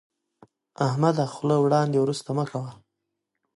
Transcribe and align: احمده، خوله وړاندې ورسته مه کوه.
احمده، 0.87 1.25
خوله 1.33 1.55
وړاندې 1.59 1.97
ورسته 1.99 2.29
مه 2.37 2.45
کوه. 2.51 2.71